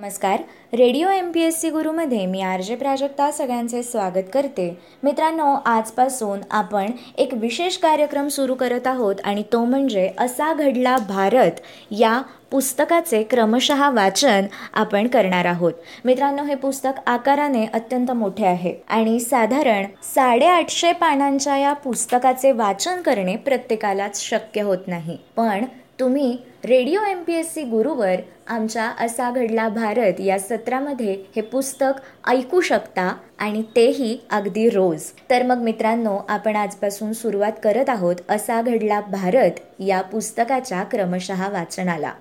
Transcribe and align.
नमस्कार. 0.00 0.40
Radio 0.72 1.08
M 1.08 1.30
P 1.32 1.40
S 1.40 1.60
C 1.60 1.70
गुरुमध्ये 1.70 2.26
मी 2.26 2.40
R 2.40 2.60
J 2.60 2.76
Prajakta 2.76 3.30
सगळ्यांचे 3.30 3.82
स्वागत 3.82 4.28
करते. 4.32 4.78
मित्रांनो 5.02 5.54
आजपासून 5.66 6.40
आपण 6.50 6.90
एक 7.18 7.34
विशेष 7.34 7.76
कार्यक्रम 7.76 8.28
सुरू 8.28 8.54
करत 8.54 8.86
आहोत 8.86 9.14
आणि 9.24 9.42
तो 9.52 9.64
म्हणजे 9.64 10.08
असा 10.18 10.52
घडला 10.54 10.96
भारत 11.08 11.60
या 11.90 12.20
पुस्तकाचे 12.50 13.22
क्रमशः 13.22 13.90
वाचन 13.90 14.46
आपण 14.74 15.08
करणार 15.08 15.44
आहोत. 15.44 15.72
मित्रांनो 16.04 16.44
हे 16.44 16.54
पुस्तक 16.54 17.00
आकाराने 17.06 17.66
अत्यंत 17.66 18.10
मोठे 18.10 18.46
आहे 18.46 18.74
आणि 18.88 19.18
साधारण 19.20 19.84
साडेआठशे 20.02 20.92
पानांच्या 20.92 21.56
या 21.56 21.72
पुस्तकाचे 21.72 22.52
वाचन 22.52 23.02
करणे 23.02 23.36
प्रत्येकालाच 23.36 24.20
शक्य 24.20 24.62
होत 24.62 24.88
नाही. 24.88 25.18
पण 25.36 25.64
तुम्ही 26.00 26.36
radio 26.64 27.00
M 27.10 27.22
P 27.22 27.32
S 27.32 27.52
C 27.54 27.62
गुरुवर 27.62 28.20
आमच्या 28.48 28.84
असा 29.00 29.30
घडला 29.30 29.68
भारत 29.68 30.20
या 30.20 30.38
सत्रामध्ये 30.38 31.12
हे 31.36 31.42
पुस्तक 31.42 32.00
ऐकू 32.28 32.60
शकता 32.60 33.14
आणि 33.38 33.62
तेही 33.76 34.18
अगदी 34.30 34.68
रोज. 34.68 35.02
तर 35.30 35.42
मग 35.42 35.58
मित्रांनो 35.58 36.16
आपण 36.28 36.56
आजपासून 36.56 37.12
सुरुवात 37.12 37.52
करत 37.62 37.88
आहोत 37.88 38.16
असा 38.28 38.62
घडला 38.62 39.00
भारत 39.00 39.60
या 39.78 40.00
पुस्तकाच्या 40.02 40.82
क्रमशः 40.82 41.48
वाचनाला. 41.48 42.12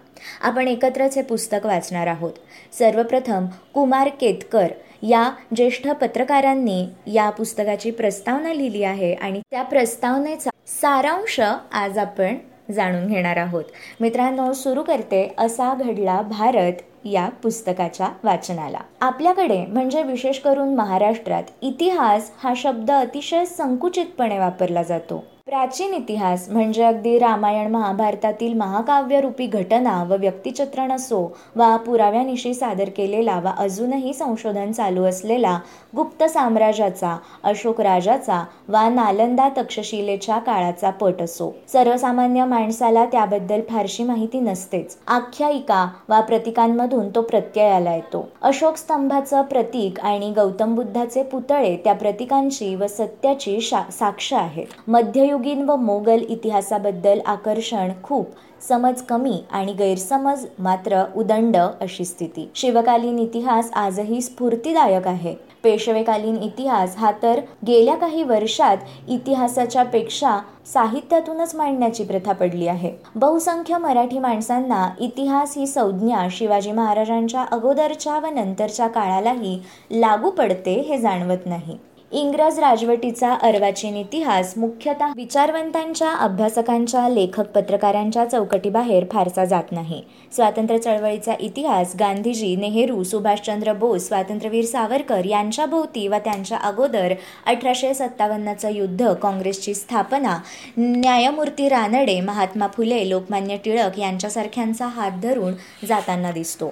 आपण 0.41 0.67
एकत्रच 0.67 1.15
हे 1.15 1.21
पुस्तक 1.21 1.65
वाचणार 1.65 2.07
आहोत. 2.07 2.33
सर्वप्रथम 2.79 3.45
कुमार 3.73 4.09
केतकर 4.21 4.67
या 5.01 5.29
ज्येष्ठ 5.55 5.89
पत्रकारांनी 5.91 6.85
या 7.07 7.29
पुस्तकाची 7.29 7.91
प्रस्तावना 7.91 8.53
लिहिली 8.53 8.83
आहे 8.83 9.13
आणि 9.13 9.41
त्या 9.51 9.63
प्रस्तावनेचा 9.63 10.49
सारांश 10.67 11.39
आज 11.73 11.97
आपण 11.97 12.35
जाणून 12.71 13.07
घेणार 13.07 13.37
आहोत. 13.37 13.63
मित्रांनो 14.01 14.53
सुरू 14.53 14.83
करते 14.83 15.35
असा 15.37 15.73
घडला 15.73 16.21
भारत 16.21 16.81
या 17.05 17.29
पुस्तकाच्या 17.29 18.09
वाचनाला. 18.23 18.79
आपल्याकडे 19.01 19.65
म्हणजे 19.65 20.03
विशेष 20.03 20.39
करून 20.39 20.75
महाराष्ट्रात 20.75 21.43
इतिहास 21.61 22.31
हा 22.43 22.53
शब्द 22.55 22.91
अतिशय 22.91 23.45
संकुचितपणे 23.45 24.39
वापरला 24.39 24.83
जातो. 24.83 25.23
प्राचीन 25.49 25.93
इतिहास 25.93 26.45
म्हणजे 26.49 26.83
अगदी 26.83 27.17
रामायण 27.19 27.71
महाभारतातील 27.71 28.53
महाकाव्यरूपी 28.53 29.45
घटना 29.45 30.03
व 30.03 30.15
व्यक्तिचित्रण 30.19 30.91
असो 30.91 31.21
वा 31.55 31.75
पुराव्यानिशी 31.77 32.53
सादर 32.53 32.89
केलेला 32.97 33.39
वा 33.39 33.51
अजूनही 33.57 34.13
संशोधन 34.13 34.71
चालू 34.71 35.03
असलेला 35.03 35.57
गुप्त 35.95 36.23
साम्राज्याचा 36.23 37.15
अशोक 37.43 37.81
राजाचा 37.81 38.43
वा 38.67 38.87
नालंदा 38.89 39.47
तक्षशिलेच्या 39.57 40.37
काळाचा 40.37 40.89
पट 40.89 41.21
असो. 41.21 41.49
सर्वसामान्य 41.73 42.45
माणसाला 42.45 43.05
त्याबद्दल 43.05 43.61
फारशी 43.69 44.03
माहिती 44.03 44.39
नसतेच. 44.39 44.97
आख्यायिका 45.07 45.85
वा 46.09 46.19
प्रतीकांमधून 46.19 47.09
तो 47.15 47.21
प्रत्ययाला 47.21 47.95
येतो. 47.95 48.27
अशोक 48.41 48.77
स्तंभाचं 48.77 49.41
प्रतीक 49.41 49.99
आणि 49.99 50.31
गौतम 50.31 50.75
बुद्धाचे 50.75 51.23
पुतळे 51.23 51.75
त्या 51.83 51.93
प्रतीकांची 51.93 52.73
व 52.75 52.87
सत्याची 52.87 53.59
साक्ष 53.61 54.33
आहेत. 54.33 54.65
मध्ययुग 54.87 55.37
मध्ययुगीन 55.39 55.69
व 55.69 55.75
मोगल 55.75 56.23
इतिहासाबद्दल 56.29 57.19
आकर्षण 57.25 57.91
खूप 58.03 58.31
समज 58.61 59.01
कमी 59.01 59.37
आणि 59.51 59.73
गैरसमज 59.73 60.45
मात्र 60.59 61.03
उदंड 61.15 61.57
अशी 61.57 62.05
स्थिती. 62.05 62.49
शिवकालीन 62.55 63.19
इतिहास 63.19 63.71
आजही 63.73 64.21
स्फूर्तीदायक 64.21 65.07
आहे. 65.07 65.35
पेशवेकालीन 65.63 66.35
इतिहास 66.43 66.95
हा 66.97 67.11
तर 67.23 67.39
गेल्या 67.67 67.95
काही 67.95 68.23
वर्षात 68.23 68.77
इतिहासाच्या 69.07 69.83
पेक्षा 69.83 70.37
साहित्यातूनच 70.73 71.55
मांडण्याची 71.55 72.03
प्रथा 72.03 72.33
पडली 72.33 72.67
आहे. 72.67 72.91
बहुसंख्य 73.15 73.77
मराठी 73.77 74.19
माणसांना 74.19 74.87
इतिहास 74.99 75.57
ही 75.57 75.67
संज्ञा 75.67 76.27
शिवाजी 76.31 76.71
महाराजांच्या 76.71 77.45
अगोदरच्या 77.51 78.19
व 78.19 78.33
नंतरच्या 78.35 78.87
काळालाही 78.87 79.59
लागू 79.91 80.29
पडते 80.29 80.79
हे 80.79 80.97
जाणवत 80.97 81.45
नाही. 81.45 81.77
इंग्रज 82.11 82.57
राजवटीचा 82.59 83.33
अर्वाचीन 83.43 83.95
इतिहास 83.97 84.53
मुख्यतः 84.57 85.11
विचारवंतांच्या 85.15 86.11
अभ्यासकांच्या 86.13 87.07
लेखक 87.09 87.47
पत्रकारांच्या 87.55 88.23
चौकटीबाहेर 88.25 89.03
फारसा 89.11 89.45
जात 89.45 89.71
नाही. 89.71 90.01
स्वातंत्र्य 90.31 90.77
चळवळीचा 90.79 91.33
इतिहास 91.39 91.93
गांधीजी 91.99 92.55
नेहरू 92.55 93.03
सुभाषचंद्र 93.03 93.73
बोस 93.73 94.07
स्वातंत्र्यवीर 94.07 94.65
सावरकर 94.65 95.25
यांच्या 95.25 95.65
भोवती 95.65 96.07
व 96.07 96.17
त्यांच्या 96.25 96.57
अगोदर 96.57 97.13
अठराशे 97.45 97.93
सत्तावन्नचं 97.93 98.69
युद्ध 98.69 99.13
काँग्रेसची 99.13 99.73
स्थापना 99.73 100.37
न्यायमूर्ती 100.77 101.69
रानडे 101.69 102.19
महात्मा 102.21 102.67
फुले 102.67 103.07
लोकमान्य 103.09 103.57
टिळक 103.65 103.99
यांच्यासारख्यांचा 103.99 104.87
हात 104.87 105.21
धरून 105.23 105.53
जाताना 105.87 106.31
दिसतो. 106.31 106.71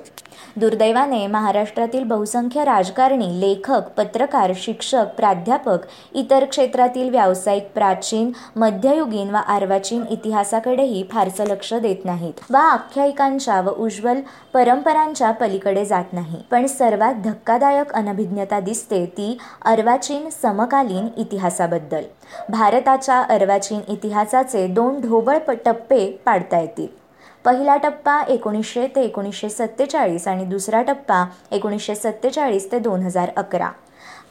दुर्दैवाने 0.57 1.25
महाराष्ट्रातील 1.27 2.03
बहुसंख्य 2.03 2.63
राजकारणी 2.63 3.29
लेखक 3.41 3.87
पत्रकार 3.97 4.51
शिक्षक 4.55 5.15
प्राध्यापक 5.27 5.85
इतर 6.15 6.43
क्षेत्रातील 6.45 7.09
व्यावसायिक 7.09 7.63
प्राचीन 7.73 8.31
मध्ययुगीन 8.55 9.29
व 9.29 9.37
अर्वाचीन 9.47 10.03
इतिहासाकडेही 10.09 11.03
फारसं 11.11 11.45
लक्ष 11.47 11.73
देत 11.73 12.05
नाहीत. 12.05 12.33
वा 12.49 12.59
आख्यायिकांच्या 12.59 13.59
व 13.61 13.69
उज्ज्वल 13.77 14.19
परंपरांच्या 14.53 15.31
पलीकडे 15.31 15.83
जात 15.85 16.13
नाही. 16.13 16.41
पण 16.51 16.65
सर्वात 16.65 17.15
धक्कादायक 17.23 17.91
अनभिज्ञता 17.93 18.59
दिसते 18.59 19.05
ती 19.05 19.37
अर्वाचीन 19.65 20.29
समकालीन 20.29 21.07
इतिहासाबद्दल. 21.17 22.03
भारताच्या 22.49 23.19
अर्वाचीन 23.29 23.81
इतिहासाचे 23.87 24.65
दोन 24.67 24.99
ढोबळ 25.01 25.37
टप्पे 25.65 26.05
पाडता 26.25 26.59
येतील. 26.59 26.87
पहिला 27.45 27.75
टप्पा 27.77 28.21
एकोणीसशे 28.29 28.87
ते 28.87 29.01
एकोणीसशे 29.01 29.49
सत्तेचाळीस 29.49 30.27
आणि 30.27 30.45
दुसरा 30.45 30.81
टप्पा 30.81 31.23
एकोणीसशे 31.51 31.95
सत्तेचाळीस 31.95 32.71
ते 32.71 32.79
दोन 32.79 33.01
हजार 33.01 33.29
अकरा. 33.37 33.69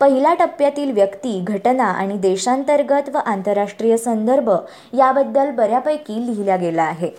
पहिल्या 0.01 0.35
टप्प्यातील 0.35 0.91
व्यक्ती 0.91 1.41
घटना 1.47 1.85
आणि 1.85 2.17
देशांतर्गत 2.17 3.09
व 3.15 3.19
आंतरराष्ट्रीय 3.27 3.97
संदर्भ 3.97 4.51
याबद्दल 4.95 5.51
बऱ्यापैकी 5.51 6.27
लिहिल्या 6.27 6.57
गेला 6.57 6.83
आहे. 6.83 7.11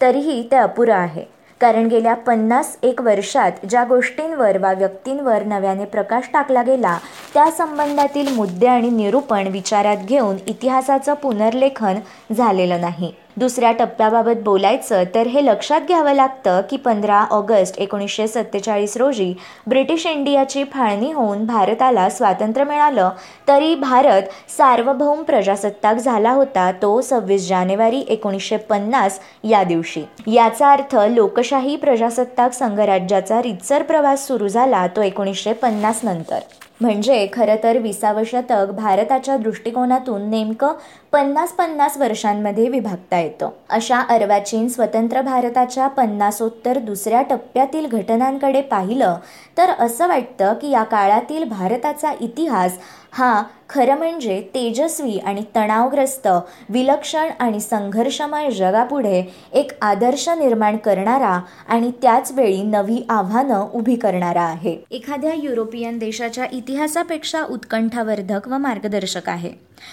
तरीही 0.00 0.48
ते 0.50 0.56
अपुरं 0.56 0.94
आहे. 0.94 1.24
कारण 1.60 1.86
गेल्या 1.86 2.14
पन्नास 2.14 2.76
एक 2.82 3.00
वर्षात 3.00 3.66
ज्या 3.68 3.84
गोष्टींवर 3.84 4.58
वा 4.58 4.72
व्यक्तींवर 4.72 5.42
नव्याने 5.42 5.84
प्रकाश 5.84 6.28
टाकला 6.32 6.62
गेला 6.62 6.98
त्या 7.34 7.50
संबंधातील 7.50 8.34
मुद्दे 8.34 8.66
आणि 8.66 8.90
निरूपण 8.90 9.46
विचारात 9.46 9.96
घेऊन 9.96 10.36
इतिहासाचं 10.46 11.14
पुनर्लेखन 11.14 11.98
झालेलं 12.32 12.80
नाही. 12.80 13.12
दुसऱ्या 13.36 13.70
टप्प्याबाबत 13.72 14.42
बोलायचं 14.42 15.02
तर 15.14 15.26
हे 15.26 15.44
लक्षात 15.44 15.80
घ्यावं 15.80 16.12
लागतं 16.12 16.60
की 16.70 16.76
पंधरा 16.76 17.24
ऑगस्ट 17.30 17.78
एकोणीसशे 17.78 18.26
सत्तेचाळीस 18.28 18.96
रोजी 18.96 19.32
ब्रिटिश 19.66 20.06
इंडियाची 20.06 20.64
फाळणी 20.64 21.12
होऊन 21.12 21.44
भारताला 21.46 22.08
स्वातंत्र्य 22.10 22.64
मिळालं 22.64 23.10
तरी 23.48 23.74
भारत 23.74 24.22
सार्वभौम 24.56 25.22
प्रजासत्ताक 25.22 25.96
झाला 25.96 26.30
होता 26.30 26.70
तो 26.82 27.00
सव्वीस 27.00 27.48
जानेवारी 27.48 28.04
एकोणीसशे 28.08 28.56
पन्नास 28.56 29.18
या 29.44 29.62
दिवशी. 29.64 30.02
याचा 30.26 30.72
अर्थ 30.72 30.96
लोकशाही 31.10 31.76
प्रजासत्ताक 31.76 32.52
संघराज्याचा 32.52 33.42
रितसर 33.42 33.82
प्रवास 33.82 34.26
सुरू 34.26 34.48
झाला 34.48 34.86
तो 34.86 35.02
एकोणीसशे 35.02 35.52
पन्नास 35.52 36.00
नंतर. 36.04 36.38
म्हणजे 36.80 37.26
खरं 37.32 37.56
तर 37.62 37.78
विसावं 37.78 38.22
शतक 38.26 38.70
भारताच्या 38.76 39.36
दृष्टिकोनातून 39.36 40.28
नेमकं 40.30 40.72
पन्नास 41.12 41.52
पन्नास 41.52 41.96
वर्षांमध्ये 41.96 42.68
विभागता 42.68 43.18
येतं. 43.20 43.50
अशा 43.68 43.98
अर्वाचीन 44.10 44.68
स्वतंत्र 44.68 45.20
भारताच्या 45.22 45.86
पन्नासोत्तर 45.88 46.78
दुसऱ्या 46.78 47.22
टप्प्यातील 47.22 47.86
घटनांकडे 47.86 48.60
पाहिलं 48.60 49.16
तर 49.58 49.70
असं 49.78 50.08
वाटतं 50.08 50.54
की 50.54 50.70
या 50.70 50.82
काळातील 50.82 51.44
भारताचा 51.44 52.12
इतिहास 52.20 52.78
हा 53.12 53.42
खरं 53.68 53.96
म्हणजे 53.98 54.40
तेजस्वी 54.54 55.18
आणि 55.18 55.42
तणावग्रस्त 55.56 56.26
विलक्षण 56.68 57.28
आणि 57.38 57.60
संघर्षमय 57.60 58.50
जगापुढे 58.50 59.22
एक 59.52 59.70
आदर्श 59.82 60.28
निर्माण 60.28 60.76
करणारा 60.76 61.38
आणि 61.68 61.90
त्याचवेळी 62.02 62.62
नवी 62.62 63.00
आव्हानं 63.10 63.66
उभी 63.74 63.94
करणारा 63.96 64.42
आहे. 64.42 64.76
एखाद्या 64.90 65.32
युरोपियन 65.34 65.98
देशाच्या 65.98 66.44
इतिहासापेक्षा 66.64 67.42
उत्कंठावर्धक 67.44 68.46
व 68.48 68.58
मार्गदर्शक 68.58 69.28
आहे. 69.28 69.50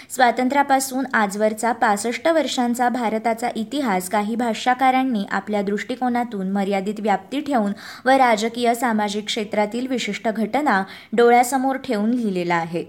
स्वातंत्र्यापासून 0.10 1.06
आजवरचा 1.14 1.72
पासष्ट 1.72 2.28
वर्षांचा 2.28 2.88
भारताचा 2.90 3.50
इतिहास 3.56 4.10
काही 4.10 4.36
भाष्याकारांनी 4.36 5.26
आपल्या 5.32 5.62
दृष्टिकोनातून 5.62 6.52
मर्यादित 6.52 7.00
व्याप्ती 7.00 7.40
ठेवून 7.40 7.72
व 8.06 8.10
राजकीय 8.10 8.74
सामाजिक 8.76 9.26
क्षेत्रातील 9.26 9.88
विशिष्ट 9.88 10.28
घटना 10.28 10.84
डोळ्यासमोर 11.14 11.78
ठेवून 11.78 12.10
लिहिलेला 12.10 12.56
आहे. 12.56 12.86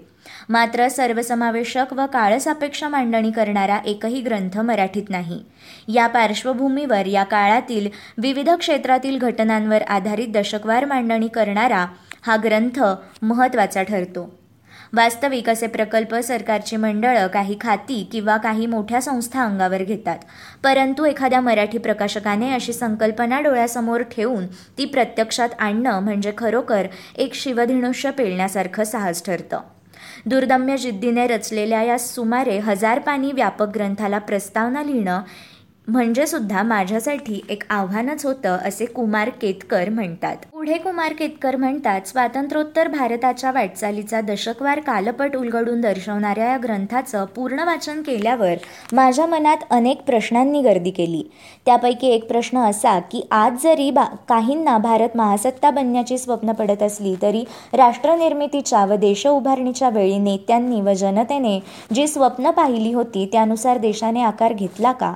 मात्र 0.48 0.88
सर्वसमावेशक 0.88 1.92
व 1.92 2.04
काळसापेक्ष 2.06 2.82
मांडणी 2.84 3.30
करणारा 3.30 3.78
एकही 3.86 4.20
ग्रंथ 4.20 4.58
मराठीत 4.58 5.10
नाही. 5.10 5.40
या 5.88 6.06
पार्श्वभूमीवर 6.06 7.06
या 7.06 7.22
काळातील 7.24 7.88
विविध 8.18 8.50
क्षेत्रातील 8.50 9.18
घटनांवर 9.18 9.82
आधारित 9.82 10.28
दशकवार 10.28 10.84
मांडणी 10.84 11.28
करणारा 11.28 11.84
हा 12.26 12.36
ग्रंथ 12.36 12.82
महत्त्वाचा 13.22 13.82
ठरतो. 13.82 14.38
वास्तविक 14.92 15.50
असे 15.50 15.66
प्रकल्प 15.66 16.14
सरकारची 16.14 16.76
मंडळं 16.76 17.26
काही 17.26 17.56
खाती 17.60 18.08
किंवा 18.12 18.36
काही 18.36 18.66
मोठ्या 18.66 19.00
संस्था 19.02 19.44
अंगावर 19.44 19.82
घेतात. 19.82 20.18
परंतु 20.64 21.04
एखाद्या 21.04 21.40
मराठी 21.40 21.78
प्रकाशकाने 21.78 22.52
अशी 22.54 22.72
संकल्पना 22.72 23.40
डोळ्यासमोर 23.40 24.02
ठेवून 24.02 24.46
ती 24.46 24.84
प्रत्यक्षात 24.84 25.48
आणणं 25.58 26.00
म्हणजे 26.00 26.32
खरोखर 26.38 26.86
एक 27.16 27.34
शिवधनुष्य 27.34 28.10
पेलण्यासारखं 28.10 28.84
साहस 28.84 29.24
ठरतं. 29.24 29.60
दुर्दम्य 30.26 30.76
जिद्दीने 30.76 31.26
रचलेल्या 31.26 31.82
या 31.82 31.98
सुमारे 31.98 32.58
हजार 32.58 32.98
पानी 32.98 33.32
व्यापक 33.32 33.66
ग्रंथाला 33.74 34.18
प्रस्तावना 34.18 34.82
लिहिणं 34.82 35.20
म्हणजे 35.88 36.26
सुद्धा 36.26 36.62
माझ्यासाठी 36.62 37.40
एक 37.50 37.62
आव्हानच 37.70 38.24
होतं 38.26 38.56
असे 38.64 38.84
कुमार 38.84 39.28
केतकर 39.40 39.88
म्हणतात. 39.88 40.36
पुढे 40.52 40.76
कुमार 40.78 41.12
केतकर 41.12 41.56
म्हणतात 41.56 42.06
स्वातंत्र्योत्तर 42.06 42.88
भारताच्या 42.88 43.50
वाटचालीचा 43.52 44.20
दशकवार 44.20 44.80
कालपट 44.80 45.36
उलगडून 45.36 45.80
दर्शवणाऱ्या 45.80 46.46
या 46.48 46.58
ग्रंथाचं 46.62 47.24
पूर्ण 47.24 47.64
वाचन 47.64 48.02
केल्यावर 48.02 48.54
माझ्या 48.92 49.26
मनात 49.26 49.64
अनेक 49.70 50.02
प्रश्नांनी 50.02 50.60
गर्दी 50.62 50.90
केली. 50.90 51.22
त्यापैकी 51.66 52.06
एक 52.06 52.28
प्रश्न 52.28 52.58
असा 52.58 52.98
की 53.12 53.22
आज 53.30 53.62
जरी 53.62 53.90
बा 53.90 54.04
काहींना 54.28 54.76
भारत 54.78 55.16
महासत्ता 55.16 55.70
बनण्याची 55.70 56.18
स्वप्न 56.18 56.52
पडत 56.52 56.82
असली 56.82 57.14
तरी 57.22 57.44
राष्ट्रनिर्मितीच्या 57.72 58.84
व 58.84 58.96
देश 58.96 59.26
उभारणीच्या 59.26 59.88
वेळी 59.88 60.18
नेत्यांनी 60.18 60.80
व 60.80 60.92
जनतेने 60.92 61.58
जी 61.94 62.06
स्वप्न 62.08 62.50
पाहिली 62.50 62.92
होती 62.92 63.28
त्यानुसार 63.32 63.78
देशाने 63.78 64.22
आकार 64.22 64.52
घेतला 64.52 64.92
का? 64.92 65.12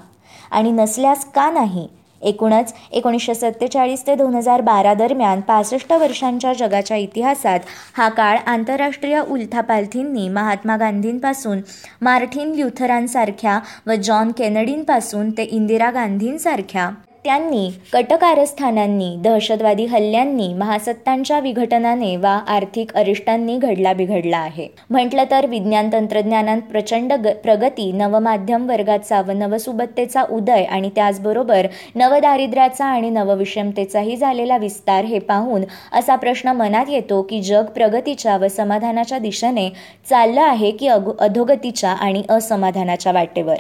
आणि 0.50 0.70
नसल्यास 0.72 1.25
का 1.34 1.50
नाही? 1.50 1.87
एकूणच 2.22 2.72
एकोणीसशे 2.93 3.34
सत्तेचाळीस 3.34 4.06
ते 4.06 4.14
दोन 4.14 4.34
हजार 4.34 4.60
बारा 4.60 4.93
दरम्यान 4.94 5.40
पासष्ट 5.40 5.93
वर्षांच्या 5.93 6.52
जगाच्या 6.52 6.96
इतिहासात 6.96 7.60
हा 7.96 8.08
काळ 8.08 8.38
आंतरराष्ट्रीय 8.46 9.20
उलथापालथींनी 9.20 10.28
महात्मा 10.28 10.76
गांधींपासून 10.76 11.60
मार्टिन 12.02 12.54
ल्युथरांसारख्या 12.54 13.58
व 13.87 13.94
जॉन 13.94 14.31
केनेडींपासून 14.31 15.31
ते 15.31 15.43
इंदिरा 15.43 15.90
गांधींसारख्या 15.90 16.90
त्यांनी 17.26 17.70
कटकारस्थानांनी 17.93 19.14
दहशतवादी 19.19 19.84
हल्ल्यांनी 19.87 20.52
महासत्तांच्या 20.55 21.38
विघटनाने 21.40 22.17
वा 22.17 22.34
आर्थिक 22.49 22.94
अरिष्टांनी 22.94 23.56
घडला 23.56 23.93
बिघडला 23.93 24.38
आहे. 24.38 24.69
म्हटलं 24.90 25.25
तर 25.31 25.46
विज्ञान 25.46 25.88
तंत्रज्ञानात 25.93 26.61
प्रचंड 26.70 27.12
ग 27.12 27.32
प्रगती 27.44 27.90
नवमाध्यम 27.93 28.69
वर्गाचा 28.69 29.20
व 29.20 29.31
नवसुबत्तेचा 29.31 30.25
उदय 30.31 30.64
आणि 30.64 30.90
त्याचबरोबर 30.96 31.67
नवदारिद्र्याचा 31.94 32.84
आणि 32.84 33.11
नवविषमतेचाही 33.11 34.17
झालेला 34.17 34.56
विस्तार 34.56 35.05
हे 35.05 35.19
पाहून 35.19 35.64
असा 35.93 36.17
प्रश्न 36.17 36.49
मनात 36.49 36.87
येतो 36.88 37.22
की 37.22 37.43
जग 37.43 37.64
प्रगतीच्या 37.64 38.37
व 38.37 38.49
समाधानाच्या 38.49 39.19
दिशेने 39.19 39.69
चाललं 40.11 40.43
आहे 40.43 40.70
की 40.70 40.88
अधोगतीच्या 40.88 41.90
आणि 41.90 42.22
असमाधानाच्या 42.29 43.12
वाटेवर? 43.12 43.56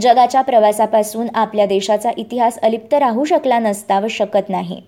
जगाच्या 0.00 0.42
प्रवासापासून 0.42 1.26
आपल्या 1.34 1.66
देशाचा 1.66 2.10
इतिहास 2.16 2.58
अलिप्त 2.58 2.94
राहू 2.94 3.24
शकला 3.24 3.58
नसता 3.58 4.00
व 4.00 4.08
शकत 4.10 4.48
नाही. 4.48 4.80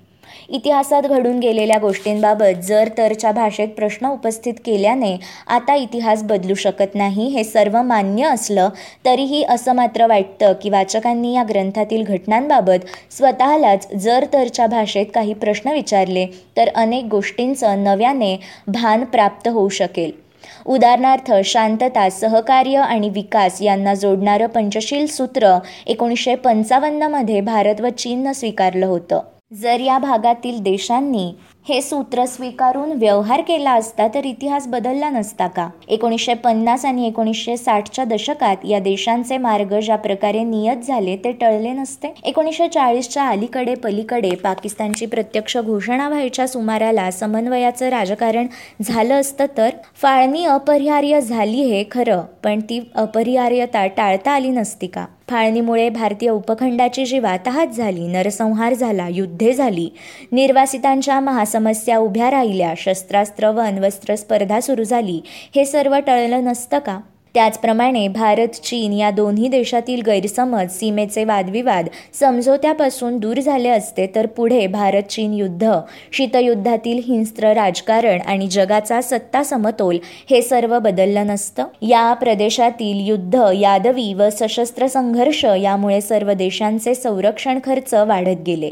इतिहासात 0.49 1.03
घडून 1.03 1.39
गेलेल्या 1.39 1.79
गोष्टींबाबत 1.79 2.61
जर 2.63 2.89
तरच्या 2.99 3.31
भाषेत 3.33 3.69
प्रश्न 3.69 4.07
उपस्थित 4.07 4.55
केल्याने 4.65 5.17
आता 5.47 5.75
इतिहास 5.75 6.23
बदलू 6.23 6.55
शकत 6.55 6.95
नाही 6.95 7.29
हे 7.29 7.45
सर्व 7.45 7.81
मान्य 7.83 8.25
असलं 8.25 8.69
तरीही 9.05 9.43
असं 9.45 9.73
मात्र 9.73 10.07
वाटतं 10.07 10.53
की 10.63 10.71
वाचकांनी 10.71 11.33
या 11.35 11.45
ग्रंथातील 11.49 12.03
घटनांबाबत 12.05 12.87
स्वतःलाच 13.11 13.89
जर 13.95 14.25
तरच्या 14.33 14.67
भाषेत 14.67 15.07
काही 15.15 15.35
प्रश्न 15.35 15.73
विचारले 15.73 16.27
तर 16.57 16.69
अनेक 16.75 17.05
गोष्टींचं 17.05 17.85
नव्याने 17.85 18.37
भान 18.67 19.05
प्राप्त 19.05 19.49
होऊ 19.49 19.69
शकेल. 19.69 20.24
उदाहरणार्थ 20.67 21.32
शांतता 21.44 22.08
सहकार्य 22.11 22.76
आणि 22.79 23.08
विकास 23.08 23.62
यांना 23.62 23.94
जोडणारं 23.94 24.46
पंचशील 24.46 25.06
सूत्र 25.06 25.58
एकोणीसशे 25.87 26.35
पंचावन्नमध्ये 26.35 27.41
भारत 27.41 27.81
व 27.81 27.88
चीननं 27.88 28.32
स्वीकारलं 28.32 28.87
होतं. 28.87 29.20
जर 29.55 29.81
या 29.81 29.99
भागातील 29.99 30.62
देशांनी 30.62 31.32
हे 31.66 31.81
सूत्र 31.82 32.25
स्वीकारून 32.26 32.90
व्यवहार 32.93 33.40
केला 33.40 33.72
असता 33.72 34.06
तर 34.14 34.25
इतिहास 34.25 34.66
बदलला 34.69 35.08
नसता 35.11 35.46
का? 35.46 35.69
एकोणीसशे 35.88 36.34
पन्नास 36.34 36.84
आणि 36.84 37.06
एकोणीसशे 37.06 37.56
साठच्या 37.56 38.05
दशकात 38.05 38.64
या 38.64 38.78
देशांचे 38.78 39.38
मार्ग 39.38 39.72
ज्या 39.81 39.96
प्रकारे 39.96 40.43
नियत 40.43 40.84
झाले 40.87 41.16
ते 41.16 41.32
टळले 41.32 41.70
नसते. 41.70 42.12
एकोणीसशे 42.25 42.69
चाळीसच्या 42.69 43.28
अलीकडे 43.28 43.75
पलीकडे 43.75 44.34
पाकिस्तानची 44.34 45.06
प्रत्यक्ष 45.06 45.56
घोषणा 45.56 46.08
व्हायच्या 46.08 46.46
सुमाराला 46.46 47.11
समन्वयाचं 47.11 47.88
राजकारण 47.88 48.46
झालं 48.82 49.14
असतं 49.14 49.46
तर? 49.56 49.70
फाळणी 50.02 50.44
अपरिहार्य 50.44 51.20
झाली 51.20 51.62
हे 51.62 51.84
खरं 51.90 52.22
पण 52.44 52.61
ती 52.61 52.81
अपरिहार्यता 52.94 53.87
टाळता 53.87 54.32
आली 54.32 54.50
नसती 54.50 54.87
का? 54.87 55.06
फाळणीमुळे 55.29 55.88
भारतीय 55.88 56.29
उपखंडाची 56.29 57.05
जी 57.06 57.19
वाताहत 57.19 57.67
झाली 57.67 58.06
नरसंहार 58.06 58.75
झाला 58.75 59.09
युद्धे 59.09 59.53
झाली. 59.53 59.88
निर्वासितांच्या 60.32 61.21
महासमस्या 61.21 61.99
उभ्या 61.99 62.31
राहिल्या 62.31 62.75
शस्त्रास्त्र 62.76 63.50
व 63.50 63.61
अण्वस्त्र 63.61 64.15
स्पर्धा 64.15 64.61
सुरू 64.61 64.85
झाली. 64.85 65.21
हे 65.26 65.65
सर्व 65.65 65.97
टळलं 66.06 66.44
नसतं 66.44 66.79
का? 66.79 67.00
त्याचप्रमाणे 67.35 68.07
भारत 68.09 68.55
चीन 68.65 68.93
या 68.93 69.11
दोन्ही 69.11 69.49
देशातील 69.49 70.03
गैरसमज 70.07 70.71
सीमेचे 70.71 71.25
वादविवाद 71.25 71.89
समझोत्यापासून 72.21 73.19
दूर 73.19 73.41
झाले 73.41 73.69
असते 73.69 74.07
तर 74.15 74.27
पुढे 74.27 74.67
भारत 74.67 75.03
चीन 75.03 75.33
युद्ध 75.35 75.73
शीतयुद्धातील 76.13 77.01
हिंस्त्र 77.07 77.53
राजकारण 77.53 78.21
आणि 78.21 78.47
जगाचा 78.47 79.01
सत्ता 79.01 79.43
समतोल 79.43 79.99
हे 80.31 80.43
सर्व 80.43 80.79
बदललं 80.79 81.27
नसतं. 81.27 81.67
या 81.83 82.13
प्रदेशातील 82.15 83.01
युद्ध 83.01 83.35
यादवी 83.55 84.13
व 84.15 84.29
सशस्त्र 84.31 84.87
संघर्ष 84.87 85.45
यामुळे 85.45 86.01
सर्व 86.01 86.33
देशांचे 86.33 86.95
संरक्षण 86.95 87.59
खर्च 87.65 87.95
वाढत 87.95 88.43
गेले. 88.47 88.71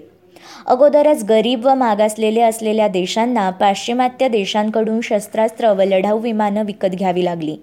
अगोदरच 0.66 1.24
गरीब 1.24 1.66
व 1.66 1.74
मागासलेले 1.74 2.40
असलेल्या 2.40 2.88
देशांना 2.88 3.50
पाश्चिमात्य 3.50 4.28
देशांकडून 4.28 5.00
शस्त्रास्त्र 5.00 5.72
व 5.72 5.82
लढाऊ 5.82 6.18
विमानं 6.18 6.64
विकत 6.64 6.88
घ्यावी 6.88 7.24
लागली. 7.24 7.56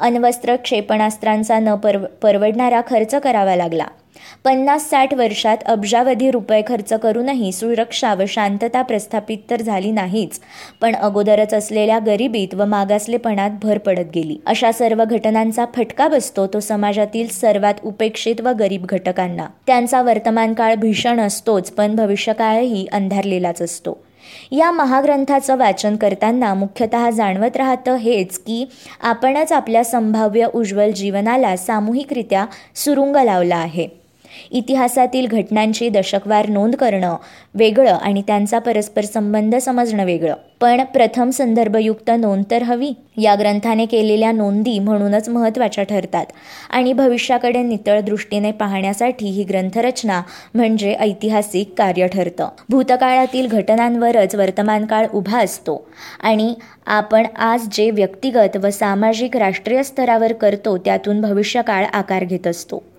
अण्वस्त्र 0.00 0.56
क्षेपणास्त्रांचा 0.56 1.58
न 1.58 1.74
परव 1.74 2.04
परवडणारा 2.22 2.80
खर्च 2.80 3.14
करावा 3.14 3.56
लागला. 3.56 3.86
पन्नास 4.44 4.90
साठ 4.90 5.14
वर्षात 5.14 5.56
अब्जावधी 5.66 6.30
रुपये 6.30 6.62
खर्च 6.66 6.92
करूनही 6.92 7.52
सुरक्षा 7.52 8.14
व 8.14 8.22
शांतता 8.28 8.82
प्रस्थापित 8.82 9.38
तर 9.50 9.62
झाली 9.62 9.90
नाहीच 9.90 10.40
पण 10.80 10.94
अगोदरच 10.94 11.54
असलेल्या 11.54 11.98
गरिबीत 11.98 12.54
व 12.54 12.64
मागासलेपणात 12.64 13.50
भर 13.62 13.78
पडत 13.78 14.10
गेली. 14.14 14.36
अशा 14.46 14.72
सर्व 14.72 15.04
घटनांचा 15.04 15.64
फटका 15.76 16.08
बसतो 16.08 16.46
तो 16.46 16.60
समाजातील 16.60 17.28
सर्वात 17.28 17.74
उपेक्षित 17.84 18.40
व 18.40 18.48
गरीब 18.48 18.86
घटकांना. 18.86 19.46
त्यांचा 19.66 20.02
वर्तमान 20.02 20.54
काळ 20.54 20.74
भीषण 20.74 21.20
असतोच 21.20 21.70
पण 21.70 21.96
भविष्यकाळही 21.96 22.86
अंधारलेलाच 22.92 23.62
असतो. 23.62 23.98
या 24.52 24.70
महाग्रंथाचं 24.70 25.56
वाचन 25.56 25.96
करताना 25.96 26.54
मुख्यतः 26.54 27.10
जाणवत 27.10 27.56
राहतं 27.56 27.96
हेच 27.96 28.38
की 28.38 28.68
आपणच 29.00 29.52
आपल्या 29.52 29.84
संभाव्य 29.84 30.46
उज्ज्वल 30.54 30.90
जीवनाला 30.90 31.56
सामूहिकरित्या 31.56 32.46
सुरुंग 32.74 33.16
लावला 33.16 33.56
आहे. 33.56 33.99
इतिहासातील 34.50 35.26
घटनांची 35.26 35.88
दशकवार 35.88 36.48
नोंद 36.48 36.74
करणं 36.74 37.16
वेगळं 37.54 37.92
आणि 37.92 38.22
त्यांचा 38.26 38.58
परस्पर 38.58 39.04
संबंध 39.04 39.56
समजणं 39.56 40.04
वेगळं. 40.04 40.34
पण 40.60 40.84
प्रथम 40.84 41.30
संदर्भयुक्त 41.30 42.10
नोंद 42.18 42.44
तर 42.50 42.62
हवी. 42.62 42.92
या 43.16 43.34
ग्रंथाने 43.34 43.86
केलेल्या 43.86 44.32
नोंदी 44.32 44.78
म्हणूनच 44.78 45.28
महत्त्वाच्या 45.28 45.84
ठरतात 45.84 46.26
आणि 46.70 46.92
भविष्याकडे 46.92 47.62
नितळ 47.62 48.00
दृष्टीने 48.00 48.52
पाहण्यासाठी 48.52 49.26
ही 49.26 49.44
ग्रंथरचना 49.44 50.22
म्हणजे 50.54 50.94
ऐतिहासिक 50.94 51.74
कार्य 51.78 52.06
ठरतं. 52.06 52.48
भूतकाळातील 52.68 53.46
घटनांवरच 53.46 54.34
वर्तमान 54.34 54.86
काळ 54.86 55.06
उभा 55.14 55.42
असतो 55.42 55.86
आणि 56.20 56.54
आपण 56.86 57.26
आज 57.38 57.68
जे 57.72 57.90
व्यक्तिगत 57.90 58.56
व 58.56 58.70
सामाजिक 58.70 59.36
राष्ट्रीय 59.36 59.82
स्तरावर 59.82 60.32
करतो 60.32 60.78
त्यातून 60.78 61.20
भविष्यकाळ 61.20 61.84
आकार 61.84 62.24
घेत 62.24 62.46
असतो. 62.46 62.89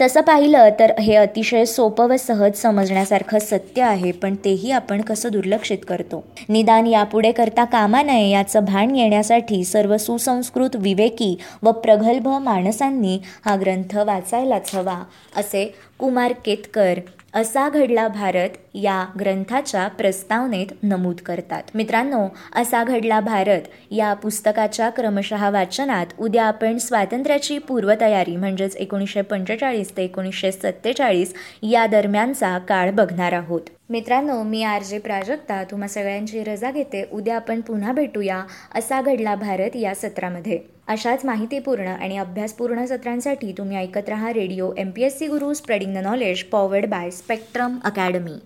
तसं 0.00 0.20
पाहिलं 0.20 0.68
तर 0.78 0.92
हे 1.00 1.14
अतिशय 1.14 1.64
सोपं 1.64 2.08
व 2.08 2.16
सहज 2.16 2.56
समजण्यासारखं 2.56 3.38
सत्य 3.38 3.82
आहे 3.82 4.12
पण 4.12 4.34
तेही 4.44 4.70
आपण 4.70 5.00
कसं 5.00 5.28
दुर्लक्षित 5.32 5.78
करतो? 5.88 6.24
निदान 6.48 6.86
यापुढे 6.86 7.32
करता 7.32 7.64
कामा 7.64 8.02
नये 8.02 8.28
याचं 8.30 8.64
भान 8.64 8.94
येण्यासाठी 8.96 9.64
सर्व 9.64 9.96
सुसंस्कृत 9.96 10.76
विवेकी 10.76 11.36
व 11.62 11.70
प्रगल्भ 11.70 12.28
माणसांनी 12.28 13.18
हा 13.44 13.56
ग्रंथ 13.56 13.96
वाचायलाच 13.96 14.74
हवा 14.74 15.02
असे 15.36 15.74
कुमार 15.98 16.32
केतकर 16.44 16.98
असा 17.34 17.68
घडला 17.68 18.08
भारत 18.08 18.48
या 18.74 19.04
ग्रंथाच्या 19.20 19.88
प्रस्तावनेत 19.88 20.66
नमूद 20.82 21.16
करतात. 21.16 21.62
मित्रांनो 21.74 22.26
असा 22.56 22.84
घडला 22.84 23.20
भारत 23.20 23.60
या 23.90 24.14
पुस्तकाच्या 24.14 24.90
क्रमशः 24.90 25.50
वाचनात 25.50 26.06
उद्या 26.18 26.44
आपण 26.44 26.78
स्वातंत्र्याची 26.78 27.58
पूर्वतयारी 27.58 28.36
म्हणजेच 28.36 28.76
एकोणीसशे 28.76 29.22
पंचेचाळीस 29.22 29.96
ते 29.96 30.04
एकोणीसशे 30.04 30.52
सत्तेचाळीस 30.52 31.34
या 31.62 31.86
दरम्यानचा 31.86 32.58
काळ 32.58 32.90
बघणार 32.90 33.32
आहोत. 33.32 33.60
मित्रांनो 33.90 34.42
मी 34.42 34.62
आर 34.62 34.82
जे 34.82 34.98
प्राजक्ता. 34.98 35.62
तुम्हा 35.64 35.88
सगळ्यांची 35.88 36.42
रजा 36.44 36.70
घेते. 36.70 37.04
उद्या 37.12 37.36
आपण 37.36 37.60
पुन्हा 37.60 37.92
भेटूया. 37.92 38.42
असा 38.74 39.00
घडला 39.00 39.34
भारत 39.34 39.76
या 39.76 39.94
सत्रामध्ये. 39.94 40.58
अशाच 40.86 41.24
माहितीपूर्ण 41.24 41.86
आणि 41.86 42.16
अभ्यासपूर्ण 42.18 42.84
सत्रांसाठी 42.84 43.52
तुम्ही 43.58 43.76
ऐकत 43.76 44.08
रहा 44.08 44.32
radio 44.32 44.70
M 44.78 44.90
P 44.90 45.02
S 45.02 45.18
C 45.18 45.26
Guru 45.26 45.52
spreading 45.54 45.94
the 45.94 45.98
knowledge 45.98 46.44
powered 46.44 46.86
by 46.86 47.10
Spectrum 47.10 47.78
Academy 47.84 48.38